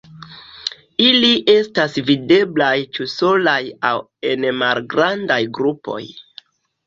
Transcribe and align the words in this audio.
Ili 1.07 1.27
estas 1.55 1.97
videblaj 2.07 2.71
ĉu 2.97 3.05
solaj 3.11 3.59
aŭ 3.89 3.93
en 4.31 4.49
malgrandaj 4.63 5.41
grupoj. 5.59 6.01